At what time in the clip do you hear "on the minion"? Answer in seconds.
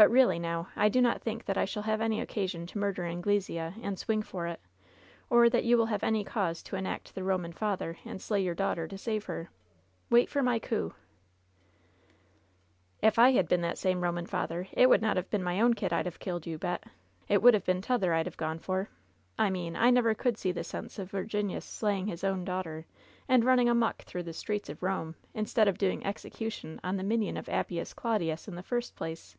26.84-27.36